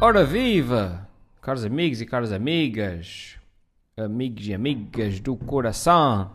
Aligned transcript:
Ora 0.00 0.24
viva, 0.24 1.08
caros 1.42 1.64
amigos 1.64 2.00
e 2.00 2.06
caras 2.06 2.30
amigas, 2.30 3.36
amigos 3.96 4.46
e 4.46 4.54
amigas 4.54 5.18
do 5.18 5.34
coração, 5.34 6.30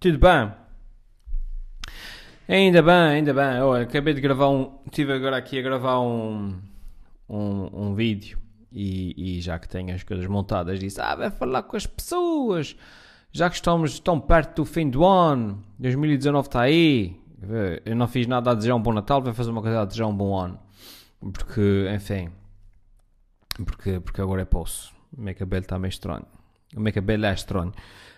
tudo 0.00 0.18
bem? 0.18 0.50
Ainda 2.48 2.80
bem, 2.80 2.94
ainda 2.94 3.34
bem. 3.34 3.82
Acabei 3.82 4.14
de 4.14 4.20
gravar 4.22 4.48
um. 4.48 4.78
Estive 4.86 5.12
agora 5.12 5.36
aqui 5.36 5.58
a 5.58 5.62
gravar 5.62 6.00
um, 6.00 6.58
um, 7.28 7.88
um 7.88 7.94
vídeo 7.94 8.38
e, 8.72 9.36
e 9.36 9.40
já 9.42 9.58
que 9.58 9.68
tenho 9.68 9.94
as 9.94 10.02
coisas 10.02 10.26
montadas, 10.26 10.80
disse: 10.80 10.98
Ah, 10.98 11.14
vai 11.14 11.30
falar 11.30 11.64
com 11.64 11.76
as 11.76 11.86
pessoas, 11.86 12.74
já 13.30 13.50
que 13.50 13.56
estamos 13.56 14.00
tão 14.00 14.18
perto 14.18 14.62
do 14.62 14.64
fim 14.64 14.88
do 14.88 15.04
ano, 15.04 15.62
2019 15.78 16.48
está 16.48 16.62
aí. 16.62 17.20
Eu 17.84 17.94
não 17.94 18.08
fiz 18.08 18.26
nada 18.26 18.52
a 18.52 18.54
desejar 18.54 18.74
um 18.74 18.80
bom 18.80 18.94
Natal, 18.94 19.20
vou 19.20 19.34
fazer 19.34 19.50
uma 19.50 19.60
coisa 19.60 19.82
a 19.82 19.84
desejar 19.84 20.06
um 20.06 20.16
bom 20.16 20.34
ano, 20.34 20.58
porque, 21.20 21.90
enfim 21.94 22.30
porque, 23.64 24.00
porque 24.00 24.20
agora 24.20 24.42
é 24.42 24.44
posso. 24.44 24.92
O 25.16 25.20
meu 25.20 25.34
cabelo 25.34 25.62
está 25.62 25.78
meio 25.78 25.90
estranho. 25.90 26.26
O 26.74 26.80
meu 26.80 26.92
cabelo 26.92 27.26
é 27.26 27.34
estranho. 27.34 27.72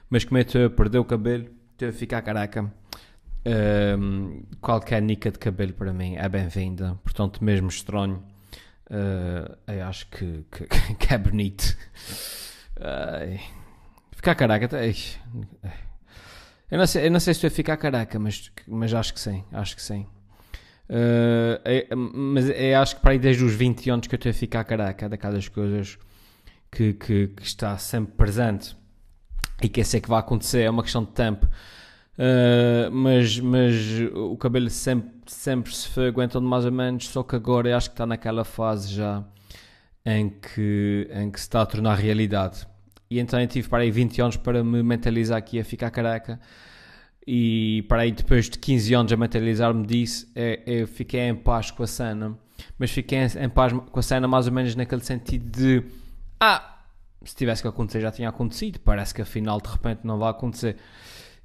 Mas 0.09 0.25
como 0.25 0.39
eu 0.39 0.43
estou 0.43 0.67
a 0.67 0.71
perder 0.71 0.99
o 0.99 1.05
cabelo, 1.05 1.49
estou 1.73 1.89
a 1.89 1.93
ficar 1.93 2.23
caraca. 2.23 2.73
Um, 3.47 4.43
qualquer 4.61 5.03
nica 5.03 5.31
de 5.31 5.39
cabelo 5.39 5.73
para 5.73 5.93
mim 5.93 6.17
é 6.17 6.29
bem-vinda. 6.29 6.99
Portanto, 7.03 7.43
mesmo 7.43 7.69
estranho, 7.69 8.25
uh, 8.91 9.57
eu 9.67 9.85
acho 9.85 10.07
que, 10.09 10.45
que, 10.51 10.67
que 10.95 11.15
é 11.15 11.19
bonito. 11.19 11.77
Uh, 12.79 13.39
ficar 14.13 14.35
caraca. 14.35 14.69
Tá, 14.69 14.79
eu 16.71 16.79
não, 16.79 16.87
sei, 16.87 17.07
eu 17.07 17.11
não 17.11 17.21
sei 17.21 17.35
se 17.35 17.39
estou 17.39 17.49
a 17.49 17.51
ficar 17.51 17.77
caraca, 17.77 18.19
mas, 18.19 18.51
mas 18.67 18.95
acho 18.95 19.13
que 19.13 19.21
sim. 19.21 19.45
Acho 19.53 19.77
que 19.77 19.83
sim. 19.83 20.07
Uh, 20.89 21.57
é, 21.65 21.89
mas 21.95 22.51
é, 22.51 22.75
acho 22.75 22.97
que 22.97 23.03
para 23.03 23.13
aí 23.13 23.19
desde 23.19 23.43
os 23.43 23.55
20 23.55 23.89
anos 23.89 24.07
que 24.07 24.15
eu 24.15 24.17
estou 24.17 24.31
a 24.31 24.35
ficar 24.35 24.65
caraca 24.65 25.09
daquelas 25.09 25.49
coisas 25.49 25.99
que, 26.71 26.93
que, 26.93 27.29
que, 27.29 27.43
está 27.43 27.79
sempre 27.79 28.13
presente 28.15 28.77
e 29.63 29.69
que 29.69 29.81
eu 29.81 29.85
sei 29.85 30.01
que 30.01 30.09
vai 30.09 30.19
acontecer, 30.19 30.63
é 30.63 30.71
uma 30.71 30.83
questão 30.83 31.03
de 31.03 31.13
tempo. 31.13 31.47
Uh, 32.17 32.91
mas, 32.93 33.41
mas 33.41 33.75
o 34.13 34.37
cabelo 34.37 34.69
sempre, 34.71 35.11
sempre 35.27 35.75
se 35.75 35.89
foi 35.89 36.09
aguentando 36.09 36.47
mais 36.47 36.65
ou 36.65 36.73
menos, 36.73 37.09
só 37.09 37.23
que 37.23 37.35
agora 37.35 37.77
acho 37.77 37.89
que 37.89 37.95
está 37.95 38.07
naquela 38.07 38.45
fase 38.45 38.93
já 38.95 39.25
em 40.05 40.29
que, 40.29 41.09
em 41.13 41.31
que 41.31 41.41
se 41.41 41.47
está 41.47 41.63
a 41.63 41.67
tornar 41.67 41.95
realidade. 41.95 42.67
E 43.11 43.19
então 43.19 43.41
eu 43.41 43.47
tive 43.47 43.69
para 43.69 43.83
aí 43.83 43.91
20 43.91 44.21
anos 44.21 44.37
para 44.37 44.63
me 44.63 44.83
mentalizar 44.83 45.39
aqui 45.39 45.59
a 45.59 45.65
ficar 45.65 45.91
careca 45.91 46.39
e 47.27 47.85
para 47.89 48.03
aí 48.03 48.13
depois 48.13 48.51
de 48.51 48.59
15 48.59 48.95
anos 48.95 49.13
a 49.13 49.17
materializar-me 49.17 49.87
disso, 49.87 50.31
é, 50.35 50.63
eu 50.67 50.87
fiquei 50.87 51.21
em 51.21 51.35
paz 51.35 51.71
com 51.71 51.83
a 51.83 51.87
cena, 51.87 52.39
mas 52.79 52.91
fiquei 52.91 53.19
em, 53.19 53.49
paz 53.49 53.73
com 53.73 53.99
a 53.99 54.03
cena 54.03 54.29
mais 54.29 54.47
ou 54.47 54.53
menos 54.53 54.75
naquele 54.75 55.03
sentido 55.03 55.51
de 55.51 55.85
ah, 56.41 56.75
se 57.25 57.35
tivesse 57.35 57.63
que 57.63 57.69
acontecer 57.69 58.01
já 58.01 58.11
tinha 58.11 58.29
acontecido, 58.29 58.79
parece 58.81 59.15
que 59.15 59.23
afinal 59.23 59.61
de 59.61 59.69
repente 59.69 60.01
não 60.05 60.19
vai 60.19 60.31
acontecer. 60.31 60.77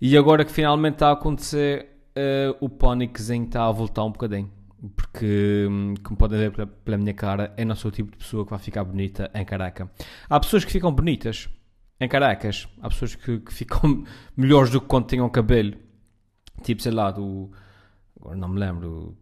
E 0.02 0.18
agora 0.18 0.46
que 0.46 0.52
finalmente 0.52 0.96
está 0.96 1.10
a 1.10 1.14
acontecer, 1.14 1.88
uh, 2.16 2.56
o 2.60 2.70
pânicozinho 2.70 3.46
está 3.46 3.66
a 3.66 3.72
voltar 3.72 4.04
um 4.04 4.12
bocadinho. 4.12 4.52
Porque, 4.96 5.68
hum, 5.70 5.94
como 6.02 6.18
podem 6.18 6.40
ver 6.40 6.52
pela, 6.52 6.66
pela, 6.66 6.98
minha 6.98 7.14
cara, 7.14 7.54
eu 7.58 7.66
não 7.66 7.76
sou 7.76 7.90
o 7.90 7.92
tipo 7.92 8.12
de 8.12 8.18
pessoa 8.18 8.46
que 8.46 8.52
vai 8.52 8.60
ficar 8.60 8.84
bonita 8.86 9.30
em 9.34 9.44
caraca. 9.44 9.92
Há 10.30 10.40
pessoas 10.40 10.64
que 10.64 10.72
ficam 10.72 10.92
bonitas, 10.94 11.50
em 12.00 12.08
Caracas, 12.08 12.68
há 12.82 12.88
pessoas 12.88 13.16
que, 13.16 13.40
que 13.40 13.54
ficam 13.54 14.04
melhores 14.36 14.72
do 14.72 14.80
que 14.80 14.88
quando 14.88 15.08
tinham 15.08 15.30
cabelo. 15.30 15.76
Tipo, 16.64 16.82
sei 16.82 16.92
lá, 16.92 17.12
do. 17.12 17.52
Agora 18.20 18.36
não 18.38 18.48
me 18.48 18.60
lembro. 18.60 19.18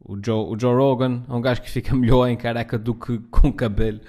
O 0.00 0.16
Joe, 0.24 0.54
o 0.54 0.58
Joe 0.58 0.74
Rogan 0.74 1.24
é 1.28 1.32
um 1.32 1.40
gajo 1.40 1.60
que 1.60 1.70
fica 1.70 1.94
melhor 1.96 2.28
em 2.28 2.36
careca 2.36 2.78
do 2.78 2.94
que 2.94 3.18
com 3.30 3.52
cabelo. 3.52 4.00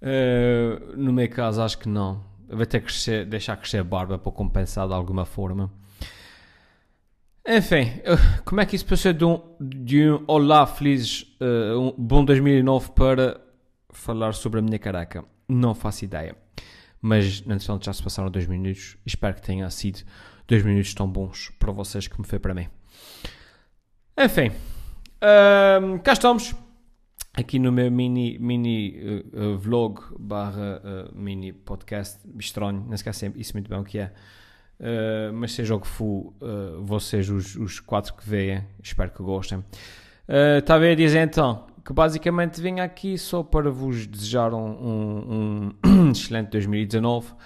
Uh, 0.00 0.96
no 0.96 1.12
meu 1.12 1.28
caso, 1.28 1.60
acho 1.62 1.78
que 1.78 1.88
não. 1.88 2.24
Vai 2.48 2.66
ter 2.66 2.80
que 2.80 2.86
crescer, 2.86 3.26
deixar 3.26 3.56
crescer 3.56 3.78
a 3.78 3.84
barba 3.84 4.18
para 4.18 4.32
compensar 4.32 4.88
de 4.88 4.94
alguma 4.94 5.24
forma. 5.24 5.70
Enfim, 7.46 8.00
como 8.44 8.60
é 8.60 8.66
que 8.66 8.76
isso 8.76 8.86
passou 8.86 9.12
de 9.12 9.24
um, 9.24 9.40
de 9.60 10.10
um 10.10 10.24
Olá 10.26 10.66
Feliz, 10.66 11.22
uh, 11.40 11.78
um 11.78 11.94
bom 11.96 12.24
2009 12.24 12.92
para 12.92 13.40
falar 13.90 14.34
sobre 14.34 14.58
a 14.58 14.62
minha 14.62 14.78
careca? 14.78 15.24
Não 15.48 15.74
faço 15.74 16.04
ideia 16.04 16.36
mas 17.00 17.40
entretanto 17.40 17.84
já 17.84 17.92
se 17.92 18.02
passaram 18.02 18.30
dois 18.30 18.46
minutos. 18.46 18.96
Espero 19.04 19.34
que 19.34 19.42
tenha 19.42 19.68
sido 19.70 20.00
dois 20.46 20.62
minutos 20.62 20.92
tão 20.94 21.08
bons 21.08 21.50
para 21.58 21.72
vocês 21.72 22.08
como 22.08 22.26
foi 22.26 22.38
para 22.38 22.54
mim. 22.54 22.68
Enfim, 24.18 24.50
um, 25.82 25.98
cá 25.98 26.12
estamos 26.12 26.54
aqui 27.32 27.58
no 27.58 27.72
meu 27.72 27.90
mini, 27.90 28.38
mini 28.38 28.98
uh, 29.00 29.52
uh, 29.54 29.58
vlog 29.58 30.00
barra 30.18 30.82
uh, 30.84 31.18
mini 31.18 31.52
podcast 31.52 32.18
estranho, 32.38 32.84
não 32.86 32.94
esquece 32.94 33.32
isso 33.36 33.54
muito 33.54 33.68
bem 33.70 33.78
o 33.78 33.84
que 33.84 33.98
é. 33.98 34.12
Mas 35.34 35.52
seja 35.52 35.74
o 35.74 35.80
que 35.80 35.86
for, 35.86 36.32
vocês, 36.84 37.28
os, 37.28 37.54
os 37.54 37.80
quatro 37.80 38.14
que 38.14 38.26
veem, 38.26 38.64
espero 38.82 39.10
que 39.10 39.22
gostem. 39.22 39.58
Uh, 39.58 40.58
Estava 40.58 40.86
a 40.86 40.94
dizer 40.94 41.20
então 41.20 41.66
que 41.84 41.92
basicamente 41.92 42.60
vim 42.60 42.78
aqui 42.80 43.16
só 43.18 43.42
para 43.42 43.70
vos 43.70 44.06
desejar 44.06 44.54
um, 44.54 44.70
um, 44.70 45.72
um 45.84 46.12
excelente 46.16 46.50
2019, 46.50 47.32
uh, 47.32 47.36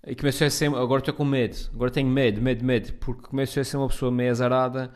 E 0.06 0.14
comecei 0.14 0.46
a 0.46 0.50
ser, 0.50 0.66
agora 0.74 1.00
estou 1.00 1.12
com 1.12 1.24
medo, 1.24 1.56
agora 1.74 1.90
tenho 1.90 2.08
medo, 2.08 2.40
medo, 2.40 2.64
medo, 2.64 2.92
porque 2.94 3.22
comecei 3.22 3.62
a 3.62 3.64
ser 3.64 3.76
uma 3.76 3.88
pessoa 3.88 4.12
meio 4.12 4.30
azarada. 4.30 4.92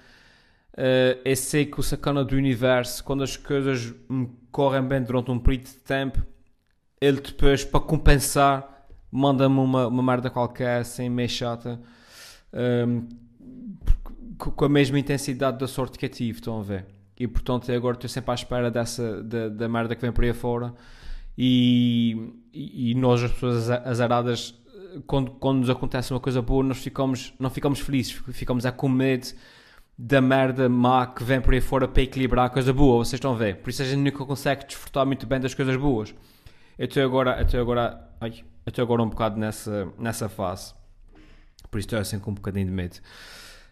Uh, 0.75 1.21
eu 1.25 1.37
sei 1.37 1.67
que 1.67 1.79
o 1.79 1.83
sacana 1.83 2.25
do 2.25 2.35
universo, 2.35 3.05
quando 3.05 3.23
as 3.23 3.37
coisas 3.37 3.93
me 4.09 4.31
correm 4.51 4.83
bem 4.83 5.03
durante 5.03 5.31
um 5.31 5.39
período 5.39 5.67
de 5.67 5.75
tempo, 5.75 6.23
ele 7.01 7.21
depois, 7.21 7.65
para 7.65 7.81
compensar, 7.81 8.87
manda-me 9.11 9.59
uma, 9.59 9.87
uma 9.87 10.03
merda 10.03 10.31
qualquer, 10.31 10.85
sem 10.85 11.11
meio 11.11 11.29
chata, 11.29 11.81
um, 12.55 13.09
com 14.39 14.65
a 14.65 14.69
mesma 14.69 14.99
intensidade 14.99 15.59
da 15.59 15.69
sorte 15.69 15.99
que 15.99 16.07
eu 16.07 16.11
tive, 16.11 16.39
estão 16.39 16.61
a 16.61 16.63
ver? 16.63 16.87
E 17.19 17.29
portanto, 17.29 17.71
agora 17.71 17.95
estou 17.95 18.09
sempre 18.09 18.31
à 18.31 18.35
espera 18.35 18.71
dessa, 18.71 19.23
da, 19.23 19.49
da 19.49 19.69
merda 19.69 19.95
que 19.95 20.01
vem 20.01 20.11
por 20.11 20.25
aí 20.25 20.33
fora. 20.33 20.75
E, 21.37 22.33
e, 22.53 22.91
e 22.91 22.95
nós, 22.95 23.23
as 23.23 23.31
pessoas 23.31 23.71
azaradas, 23.71 24.55
quando, 25.07 25.31
quando 25.33 25.61
nos 25.61 25.71
acontece 25.71 26.13
uma 26.13 26.21
coisa 26.21 26.41
boa, 26.41 26.65
nós 26.65 26.79
ficamos, 26.79 27.35
não 27.39 27.51
ficamos 27.51 27.81
felizes, 27.81 28.13
ficamos 28.33 28.67
a 28.67 28.73
com 28.73 28.89
medo 28.89 29.29
da 30.05 30.21
merda 30.21 30.69
má 30.69 31.07
que 31.07 31.23
vem 31.23 31.41
por 31.41 31.55
aí 31.55 31.61
fora 31.61 31.87
para 31.87 32.03
equilibrar 32.03 32.47
a 32.47 32.51
coisa 32.51 32.73
boa, 32.73 33.05
vocês 33.05 33.15
estão 33.15 33.35
a 33.35 33.37
ver. 33.37 33.59
Por 33.59 33.71
isso 33.71 33.83
a 33.83 33.85
gente 33.85 34.01
nunca 34.01 34.25
consegue 34.25 34.67
desfrutar 34.67 35.07
muito 35.07 35.29
bem 35.29 35.39
das 35.39 35.55
coisas 35.55 35.77
boas. 35.77 36.13
Eu 36.77 36.87
estou 36.87 37.05
agora, 37.05 37.39
eu 37.39 37.45
estou 37.45 37.61
agora, 37.61 38.11
ai, 38.21 38.45
eu 38.67 38.71
estou 38.71 38.83
agora 38.83 39.01
um 39.01 39.09
bocado 39.09 39.39
nessa, 39.39 39.93
nessa 39.97 40.29
fase. 40.29 40.75
Por 41.71 41.79
isso 41.79 41.87
estou 41.87 42.01
assim 42.01 42.19
com 42.19 42.33
um 42.33 42.35
bocadinho 42.35 42.67
de 42.67 42.73
medo. 42.73 42.97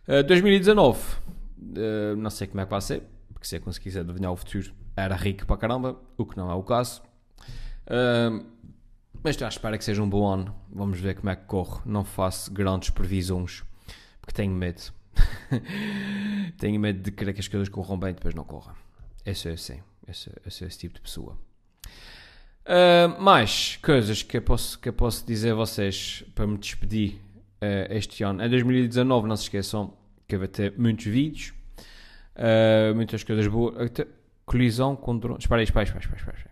Uh, 0.07 0.23
2019, 0.23 1.01
uh, 1.01 2.17
não 2.17 2.31
sei 2.31 2.47
como 2.47 2.61
é 2.61 2.65
que 2.65 2.71
vai 2.71 2.81
ser, 2.81 3.03
porque 3.33 3.49
se 3.49 3.57
eu 3.57 3.61
conseguisse 3.61 3.99
adivinhar 3.99 4.31
o 4.31 4.37
futuro, 4.37 4.73
era 4.97 5.17
rico 5.17 5.45
para 5.45 5.57
caramba, 5.57 6.01
o 6.17 6.25
que 6.25 6.37
não 6.37 6.49
é 6.49 6.55
o 6.55 6.63
caso. 6.63 7.03
Uh, 7.89 8.47
mas 9.21 9.31
estou 9.31 9.47
à 9.47 9.49
espera 9.49 9.77
que 9.77 9.85
seja 9.85 10.01
um 10.01 10.09
bom 10.09 10.25
ano. 10.25 10.55
Vamos 10.71 11.01
ver 11.01 11.17
como 11.17 11.29
é 11.29 11.35
que 11.35 11.47
corre. 11.47 11.81
Não 11.85 12.05
faço 12.05 12.53
grandes 12.53 12.91
previsões, 12.91 13.65
porque 14.21 14.33
tenho 14.33 14.53
medo. 14.53 15.00
Tenho 16.59 16.81
medo 16.81 17.01
de 17.01 17.11
querer 17.11 17.33
que 17.33 17.41
as 17.41 17.49
coisas 17.49 17.69
corram 17.69 17.99
bem 17.99 18.11
e 18.11 18.15
depois 18.15 18.35
não 18.35 18.45
corram. 18.45 18.75
Esse 19.25 19.49
é 19.49 19.53
assim. 19.53 19.81
Esse, 20.07 20.31
é 20.31 20.67
esse 20.67 20.79
tipo 20.79 20.95
de 20.95 21.01
pessoa. 21.01 21.37
Uh, 22.67 23.21
mais 23.21 23.79
coisas 23.83 24.23
que 24.23 24.37
eu, 24.37 24.43
posso, 24.43 24.79
que 24.79 24.89
eu 24.89 24.93
posso 24.93 25.27
dizer 25.27 25.53
a 25.53 25.55
vocês 25.55 26.25
para 26.35 26.47
me 26.47 26.59
despedir 26.59 27.15
uh, 27.61 27.93
este 27.93 28.23
ano. 28.23 28.43
Em 28.43 28.49
2019, 28.49 29.29
não 29.29 29.37
se 29.37 29.45
esqueçam 29.45 29.93
que 30.29 30.37
vai 30.37 30.49
ter 30.49 30.79
muitos 30.79 31.07
vídeos, 31.07 31.53
uh, 32.37 32.95
muitas 32.95 33.25
coisas 33.25 33.47
boas. 33.47 33.77
Até 33.81 34.07
colisão 34.45 34.95
com 34.95 35.17
drones. 35.19 35.45
Espera 35.45 35.61
aí, 35.61 35.65
espera 35.65 35.81
aí, 35.83 35.87
espera 35.89 36.07
aí. 36.13 36.17
Espera. 36.17 36.51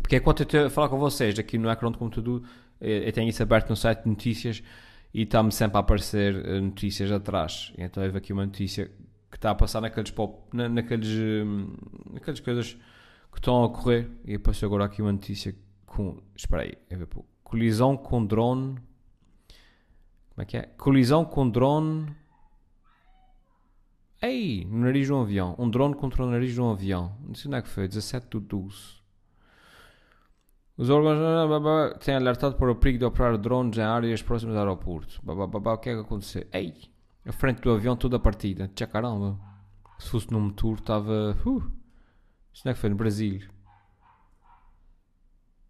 Porque 0.00 0.16
é 0.16 0.20
quando 0.20 0.40
eu 0.40 0.44
estou 0.44 0.66
a 0.66 0.70
falar 0.70 0.88
com 0.88 0.98
vocês 0.98 1.38
aqui 1.38 1.56
no 1.58 1.70
ecrã 1.70 1.90
de 1.92 1.98
computador, 1.98 2.42
eu 2.80 3.12
tenho 3.12 3.28
isso 3.28 3.42
aberto 3.42 3.70
no 3.70 3.76
site 3.76 4.02
de 4.02 4.08
notícias 4.08 4.62
e 5.12 5.22
está-me 5.22 5.50
sempre 5.50 5.76
a 5.76 5.80
aparecer 5.80 6.34
eh, 6.46 6.60
notícias 6.60 7.10
atrás. 7.10 7.72
Então 7.76 8.02
houve 8.02 8.16
aqui 8.16 8.32
uma 8.32 8.46
notícia 8.46 8.90
que 9.30 9.36
está 9.36 9.50
a 9.50 9.54
passar 9.54 9.80
naqueles, 9.80 10.10
pop, 10.10 10.44
na, 10.52 10.68
naqueles, 10.68 11.08
hum, 11.08 11.74
naqueles 12.12 12.40
coisas 12.40 12.74
que 13.32 13.38
estão 13.38 13.56
a 13.56 13.66
ocorrer. 13.66 14.08
E 14.24 14.34
apareceu 14.34 14.66
agora 14.66 14.84
aqui 14.84 15.02
uma 15.02 15.12
notícia 15.12 15.54
com. 15.86 16.22
Espera 16.34 16.62
aí, 16.62 16.74
vou 16.96 17.06
pôr. 17.06 17.24
colisão 17.42 17.96
com 17.96 18.24
drone. 18.24 18.76
Como 20.30 20.42
é 20.42 20.44
que 20.44 20.56
é? 20.56 20.62
Colisão 20.76 21.24
com 21.24 21.48
drone. 21.48 22.14
Ei, 24.22 24.64
no 24.66 24.80
nariz 24.80 25.06
de 25.06 25.12
um 25.12 25.22
avião. 25.22 25.56
Um 25.58 25.68
drone 25.68 25.94
contra 25.94 26.22
o 26.22 26.30
nariz 26.30 26.52
de 26.52 26.60
um 26.60 26.70
avião. 26.70 27.16
Não 27.26 27.34
sei 27.34 27.48
onde 27.48 27.58
é 27.58 27.62
que 27.62 27.68
foi, 27.68 27.88
17 27.88 28.28
do 28.28 28.40
12. 28.40 28.99
Os 30.80 30.88
órgãos 30.88 31.98
têm 31.98 32.14
alertado 32.14 32.54
para 32.54 32.72
o 32.72 32.74
perigo 32.74 33.00
de 33.00 33.04
operar 33.04 33.36
drones 33.36 33.76
em 33.76 33.82
áreas 33.82 34.22
próximas 34.22 34.54
do 34.54 34.60
aeroporto. 34.60 35.20
O 35.26 35.76
que 35.76 35.90
é 35.90 35.94
que 35.94 36.00
aconteceu? 36.00 36.46
Ei, 36.50 36.72
a 37.22 37.32
frente 37.32 37.60
do 37.60 37.70
avião 37.70 37.94
toda 37.94 38.18
partida. 38.18 38.66
Tchá 38.74 38.86
caramba. 38.86 39.38
Se 39.98 40.08
fosse 40.08 40.32
num 40.32 40.48
tour 40.48 40.78
estava... 40.78 41.36
Uh, 41.44 41.70
isto 42.50 42.64
não 42.64 42.70
é 42.70 42.74
que 42.74 42.80
foi 42.80 42.88
no 42.88 42.96
Brasil. 42.96 43.42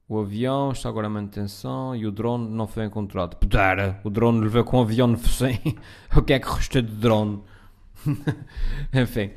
O 0.08 0.20
avião 0.20 0.70
está 0.70 0.88
agora 0.88 1.08
em 1.08 1.10
manutenção 1.10 1.96
e 1.96 2.06
o 2.06 2.12
drone 2.12 2.48
não 2.48 2.68
foi 2.68 2.84
encontrado. 2.84 3.34
Pudera, 3.34 4.00
o 4.04 4.10
drone 4.10 4.42
levou 4.42 4.62
com 4.62 4.78
o 4.78 4.82
avião 4.82 5.08
no 5.08 5.18
focinho. 5.18 5.74
o 6.16 6.22
que 6.22 6.34
é 6.34 6.38
que 6.38 6.48
restou 6.48 6.82
de 6.82 6.94
drone? 6.94 7.42
Enfim. 8.94 9.32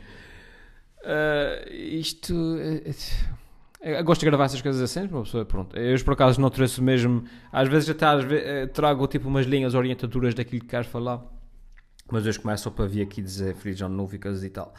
Uh, 0.99 1.73
isto... 1.73 2.31
Uh, 2.31 3.42
eu 3.83 4.01
gosto 4.03 4.21
de 4.21 4.27
gravar 4.27 4.45
essas 4.45 4.61
coisas 4.61 4.81
assim, 4.81 5.07
uma 5.07 5.23
pessoa, 5.23 5.43
pronto. 5.43 5.75
Eu, 5.75 6.01
por 6.05 6.13
acaso, 6.13 6.39
não 6.39 6.49
trouxe 6.49 6.81
mesmo. 6.81 7.25
Às 7.51 7.67
vezes, 7.67 7.89
até 7.89 8.05
às 8.05 8.23
vezes, 8.23 8.45
eh, 8.45 8.67
trago 8.67 9.05
tipo 9.07 9.27
umas 9.27 9.45
linhas 9.45 9.75
orientadoras 9.75 10.33
daquilo 10.33 10.61
que 10.61 10.67
quero 10.67 10.85
falar, 10.85 11.21
mas 12.09 12.25
hoje 12.25 12.39
começo 12.39 12.63
só 12.63 12.71
para 12.71 12.85
vir 12.85 13.01
aqui 13.01 13.21
dizer 13.21 13.53
Free 13.55 13.73
John 13.73 13.89
Núficas 13.89 14.41
e 14.43 14.49
tal. 14.49 14.73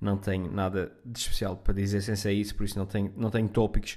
Não 0.00 0.16
tenho 0.16 0.50
nada 0.50 0.92
de 1.04 1.18
especial 1.20 1.56
para 1.56 1.72
dizer 1.74 2.00
sem 2.00 2.16
ser 2.16 2.32
isso, 2.32 2.54
por 2.56 2.64
isso 2.64 2.76
não 2.76 2.86
tenho, 2.86 3.12
não 3.16 3.30
tenho 3.30 3.48
tópicos. 3.48 3.96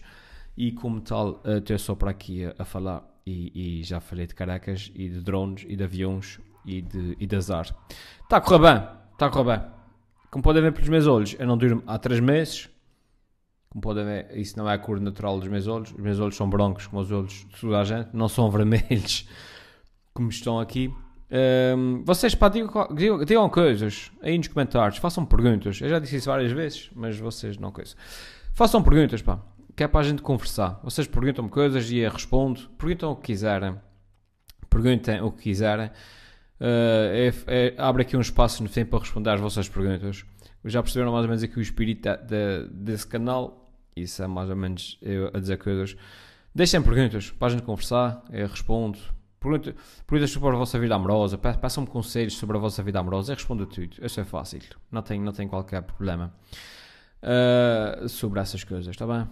E 0.55 0.71
como 0.71 1.01
tal, 1.01 1.41
eh, 1.43 1.57
estou 1.57 1.79
só 1.79 1.95
para 1.95 2.11
aqui 2.11 2.45
a, 2.45 2.53
a 2.59 2.65
falar. 2.65 3.03
E, 3.25 3.79
e, 3.79 3.83
já 3.83 3.99
falei 3.99 4.27
de 4.27 4.35
caracas, 4.35 4.91
e 4.93 5.09
de 5.09 5.21
drones, 5.21 5.65
e 5.67 5.75
de 5.75 5.83
aviões, 5.83 6.39
e 6.65 6.81
de, 6.81 7.17
e 7.19 7.25
de 7.25 7.35
azar. 7.35 7.75
Está 8.23 8.37
a 8.37 8.41
correr 8.41 8.59
bem, 8.59 8.87
está 9.13 9.25
a 9.25 9.29
correr 9.29 9.57
bem. 9.57 9.67
Como 10.29 10.43
podem 10.43 10.61
ver 10.61 10.71
pelos 10.71 10.89
meus 10.89 11.07
olhos, 11.07 11.35
eu 11.37 11.45
não 11.45 11.57
durmo 11.57 11.83
há 11.85 11.97
3 11.97 12.19
meses 12.19 12.70
como 13.71 13.81
podem 13.81 14.03
ver, 14.03 14.37
isso 14.37 14.57
não 14.57 14.69
é 14.69 14.73
a 14.73 14.77
cor 14.77 14.99
natural 14.99 15.39
dos 15.39 15.47
meus 15.47 15.65
olhos. 15.65 15.91
Os 15.91 15.97
meus 15.97 16.19
olhos 16.19 16.35
são 16.35 16.49
brancos, 16.49 16.87
como 16.87 17.01
os 17.01 17.09
olhos 17.09 17.47
de 17.49 17.61
toda 17.61 17.79
a 17.79 17.83
gente, 17.85 18.09
não 18.11 18.27
são 18.27 18.51
vermelhos, 18.51 19.29
como 20.13 20.29
estão 20.29 20.59
aqui. 20.59 20.93
Um, 21.77 22.03
vocês 22.03 22.35
pá, 22.35 22.49
digam, 22.49 22.69
digam, 22.93 23.23
digam, 23.23 23.49
coisas 23.49 24.11
aí 24.21 24.37
nos 24.37 24.49
comentários, 24.49 24.97
façam 24.97 25.25
perguntas. 25.25 25.79
Eu 25.79 25.87
já 25.87 25.99
disse 25.99 26.17
isso 26.17 26.29
várias 26.29 26.51
vezes, 26.51 26.91
mas 26.93 27.17
vocês 27.17 27.57
não 27.57 27.71
coisam. 27.71 27.95
Façam 28.53 28.83
perguntas, 28.83 29.21
pá, 29.21 29.39
que 29.73 29.85
é 29.85 29.87
para 29.87 30.01
a 30.01 30.03
gente 30.03 30.21
conversar. 30.21 30.81
Vocês 30.83 31.07
perguntam-me 31.07 31.49
coisas 31.49 31.89
e 31.89 31.99
eu 31.99 32.11
respondo. 32.11 32.59
Perguntam 32.77 33.11
o 33.13 33.15
que 33.15 33.27
quiserem. 33.27 33.77
Perguntem 34.69 35.21
o 35.21 35.31
que 35.31 35.43
quiserem. 35.43 35.87
Uh, 36.59 37.07
é, 37.13 37.33
é, 37.47 37.75
abre 37.77 38.01
aqui 38.01 38.17
um 38.17 38.21
espaço 38.21 38.61
no 38.61 38.67
fim 38.67 38.83
para 38.83 38.99
responder 38.99 39.29
às 39.29 39.39
vossas 39.39 39.69
perguntas. 39.69 40.25
Já 40.65 40.83
perceberam 40.83 41.13
mais 41.13 41.23
ou 41.23 41.29
menos 41.29 41.41
aqui 41.41 41.57
o 41.57 41.61
espírito 41.61 42.09
de, 42.27 42.67
desse 42.69 43.07
canal 43.07 43.60
isso 43.95 44.21
é 44.23 44.27
mais 44.27 44.49
ou 44.49 44.55
menos 44.55 44.97
eu 45.01 45.29
a 45.33 45.39
dizer 45.39 45.57
coisas. 45.57 45.95
Deixem 46.53 46.81
perguntas 46.81 47.31
para 47.31 47.47
a 47.47 47.51
gente 47.51 47.63
conversar, 47.63 48.23
eu 48.31 48.47
respondo. 48.47 48.99
Perguntas, 49.39 49.73
perguntas 50.05 50.29
sobre 50.29 50.49
a 50.49 50.57
vossa 50.57 50.77
vida 50.77 50.93
amorosa, 50.93 51.37
peçam-me 51.37 51.89
conselhos 51.89 52.37
sobre 52.37 52.57
a 52.57 52.59
vossa 52.59 52.83
vida 52.83 52.99
amorosa, 52.99 53.31
eu 53.31 53.35
respondo 53.35 53.65
tudo. 53.65 53.97
Isso 53.99 54.19
é 54.19 54.23
fácil, 54.23 54.59
não 54.91 55.01
tenho, 55.01 55.23
não 55.23 55.31
tenho 55.31 55.49
qualquer 55.49 55.81
problema 55.81 56.31
uh, 57.23 58.07
sobre 58.07 58.39
essas 58.39 58.63
coisas, 58.63 58.87
está 58.87 59.07
bem? 59.07 59.27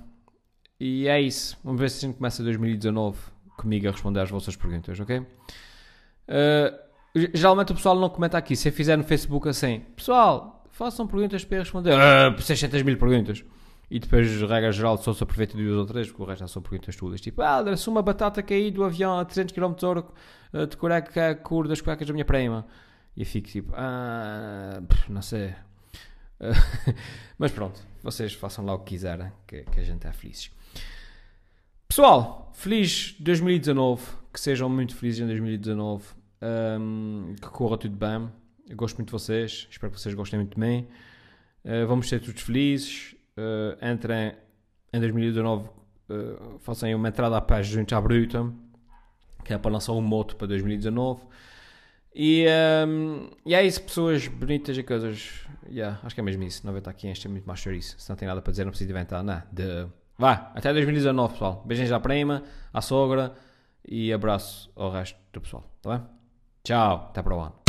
E 0.79 1.07
é 1.07 1.21
isso. 1.21 1.57
Vamos 1.63 1.79
ver 1.79 1.89
se 1.89 2.03
a 2.03 2.07
gente 2.07 2.17
começa 2.17 2.41
2019 2.41 3.17
comigo 3.57 3.87
a 3.87 3.91
responder 3.91 4.21
às 4.21 4.29
vossas 4.29 4.55
perguntas, 4.55 4.99
ok? 4.99 5.19
Uh, 5.19 5.25
geralmente 7.33 7.71
o 7.71 7.75
pessoal 7.75 7.99
não 7.99 8.09
comenta 8.09 8.37
aqui. 8.37 8.55
Se 8.55 8.69
eu 8.69 8.73
fizer 8.73 8.95
no 8.95 9.03
Facebook 9.03 9.49
assim, 9.49 9.81
pessoal, 9.95 10.63
façam 10.71 11.05
perguntas 11.05 11.43
para 11.43 11.57
eu 11.57 11.61
responder. 11.61 11.93
Uh, 11.93 12.41
600 12.41 12.81
mil 12.83 12.97
perguntas. 12.97 13.43
E 13.89 13.99
depois, 13.99 14.29
regra 14.41 14.71
geral, 14.71 14.97
só 14.97 15.13
se 15.13 15.23
aproveita 15.23 15.57
de 15.57 15.63
duas 15.63 15.77
ou 15.77 15.85
três, 15.85 16.07
porque 16.07 16.21
o 16.21 16.25
resto 16.25 16.41
já 16.41 16.47
são 16.47 16.61
perguntas 16.61 16.95
todas. 16.95 17.19
Tipo, 17.19 17.41
ah, 17.41 17.75
se 17.75 17.89
uma 17.89 18.03
batata 18.03 18.43
cair 18.43 18.69
do 18.69 18.83
avião 18.83 19.17
a 19.17 19.25
300 19.25 19.53
km 19.53 19.73
eh, 20.53 20.65
de 20.67 20.77
cor 20.77 20.91
é 20.91 21.01
que 21.01 21.19
é 21.19 21.29
a 21.29 21.35
cor 21.35 21.67
das 21.67 21.81
cuecas 21.81 22.05
da 22.07 22.13
minha 22.13 22.25
prima. 22.25 22.67
E 23.15 23.21
eu 23.21 23.25
fico 23.25 23.47
tipo, 23.47 23.73
ah, 23.75 24.81
não 25.09 25.23
sei. 25.23 25.55
Mas 27.37 27.51
pronto, 27.51 27.81
vocês 28.03 28.33
façam 28.33 28.63
lá 28.63 28.75
o 28.75 28.79
que 28.79 28.91
quiserem, 28.91 29.31
que, 29.47 29.63
que 29.63 29.79
a 29.79 29.83
gente 29.83 30.05
é 30.05 30.11
feliz. 30.11 30.51
Pessoal, 31.87 32.51
feliz 32.53 33.15
2019, 33.19 34.03
que 34.31 34.39
sejam 34.39 34.69
muito 34.69 34.95
felizes 34.95 35.21
em 35.21 35.25
2019, 35.25 36.05
um, 36.79 37.33
que 37.41 37.47
corra 37.49 37.77
tudo 37.77 37.97
bem. 37.97 38.29
Eu 38.69 38.77
gosto 38.77 38.97
muito 38.97 39.07
de 39.07 39.13
vocês, 39.13 39.67
espero 39.71 39.91
que 39.91 39.99
vocês 39.99 40.13
gostem 40.13 40.39
muito 40.39 40.53
de 40.53 40.59
mim. 40.59 40.87
Uh, 41.65 41.87
vamos 41.87 42.07
ser 42.07 42.21
todos 42.21 42.41
felizes 42.41 43.15
uh, 43.39 43.85
entrem 43.85 44.33
em 44.91 44.99
2019, 44.99 45.67
uh, 46.09 46.59
façam 46.59 46.93
uma 46.95 47.09
entrada 47.09 47.37
a 47.37 47.41
pés 47.41 47.67
junto 47.67 47.95
à 47.95 48.01
Bruta, 48.01 48.51
que 49.43 49.53
é 49.53 49.57
para 49.57 49.71
lançar 49.71 49.93
um 49.93 50.01
moto 50.01 50.35
para 50.35 50.47
2019. 50.47 51.21
E, 52.13 52.45
um, 52.45 52.49
ehm, 52.49 53.29
e 53.45 53.55
é 53.55 53.65
isso, 53.65 53.81
pessoas 53.83 54.27
bonitas 54.27 54.77
e 54.77 54.83
coisas. 54.83 55.47
Yeah, 55.69 55.99
acho 56.03 56.15
que 56.15 56.21
é 56.21 56.23
mesmo 56.23 56.43
isso. 56.43 56.65
Não 56.65 56.73
vai 56.73 56.79
estar 56.79 56.91
aqui 56.91 57.07
a 57.07 57.11
encher 57.11 57.29
muito 57.29 57.45
mais 57.45 57.59
chouriço. 57.59 57.95
Se 57.99 58.09
não 58.09 58.15
tem 58.15 58.27
nada 58.27 58.41
para 58.41 58.51
dizer, 58.51 58.65
não 58.65 58.71
precisa 58.71 58.91
inventar. 58.91 59.23
Não, 59.23 59.41
de... 59.51 59.87
Vá, 60.17 60.51
até 60.55 60.73
2019, 60.73 61.33
pessoal. 61.33 61.63
Beijinhos 61.65 61.91
à 61.91 61.99
prima, 61.99 62.43
à 62.73 62.81
sogra 62.81 63.33
e 63.87 64.11
abraço 64.11 64.71
ao 64.75 64.91
resto 64.91 65.17
do 65.31 65.39
pessoal. 65.39 65.63
Tá 65.81 65.97
bem? 65.97 66.05
Tchau, 66.63 67.07
até 67.09 67.21
para 67.21 67.35
o 67.35 67.39
ano. 67.39 67.68